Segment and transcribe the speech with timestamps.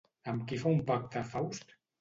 [0.31, 1.81] Amb qui fa un pacte Faust?